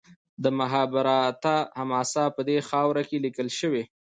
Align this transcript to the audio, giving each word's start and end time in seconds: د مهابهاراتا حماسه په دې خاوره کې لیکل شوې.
د 0.43 0.45
مهابهاراتا 0.59 1.57
حماسه 1.79 2.23
په 2.35 2.41
دې 2.47 2.57
خاوره 2.69 3.03
کې 3.09 3.17
لیکل 3.25 3.47
شوې. 3.59 3.83